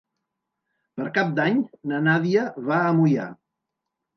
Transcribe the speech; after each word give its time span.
Per 0.99 1.05
Cap 1.17 1.35
d'Any 1.41 1.61
na 1.93 1.99
Nàdia 2.09 2.49
va 2.71 2.81
a 2.89 2.99
Moià. 3.03 3.29